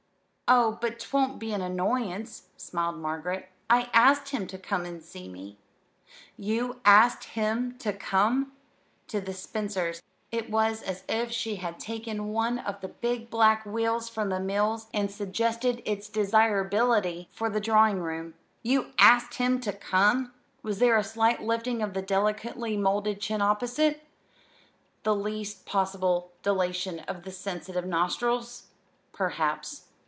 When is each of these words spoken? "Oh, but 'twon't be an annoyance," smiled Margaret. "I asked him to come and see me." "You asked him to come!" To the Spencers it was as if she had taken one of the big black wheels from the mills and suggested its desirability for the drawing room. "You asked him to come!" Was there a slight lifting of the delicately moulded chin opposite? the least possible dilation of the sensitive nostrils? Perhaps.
"Oh, 0.53 0.77
but 0.81 0.99
'twon't 0.99 1.39
be 1.39 1.53
an 1.53 1.61
annoyance," 1.61 2.49
smiled 2.57 2.97
Margaret. 2.97 3.47
"I 3.69 3.89
asked 3.93 4.31
him 4.31 4.47
to 4.47 4.57
come 4.57 4.83
and 4.83 5.01
see 5.01 5.29
me." 5.29 5.57
"You 6.35 6.81
asked 6.83 7.23
him 7.23 7.77
to 7.77 7.93
come!" 7.93 8.51
To 9.07 9.21
the 9.21 9.33
Spencers 9.33 10.01
it 10.29 10.49
was 10.51 10.81
as 10.83 11.05
if 11.07 11.31
she 11.31 11.55
had 11.55 11.79
taken 11.79 12.33
one 12.33 12.59
of 12.59 12.81
the 12.81 12.89
big 12.89 13.29
black 13.29 13.65
wheels 13.65 14.09
from 14.09 14.27
the 14.27 14.41
mills 14.41 14.87
and 14.93 15.09
suggested 15.09 15.81
its 15.85 16.09
desirability 16.09 17.29
for 17.31 17.49
the 17.49 17.61
drawing 17.61 18.01
room. 18.01 18.33
"You 18.61 18.91
asked 18.99 19.35
him 19.35 19.61
to 19.61 19.71
come!" 19.71 20.33
Was 20.63 20.79
there 20.79 20.97
a 20.97 21.03
slight 21.05 21.41
lifting 21.41 21.81
of 21.81 21.93
the 21.93 22.01
delicately 22.01 22.75
moulded 22.75 23.21
chin 23.21 23.41
opposite? 23.41 24.05
the 25.03 25.15
least 25.15 25.65
possible 25.65 26.33
dilation 26.43 26.99
of 27.07 27.23
the 27.23 27.31
sensitive 27.31 27.85
nostrils? 27.85 28.67
Perhaps. 29.13 29.85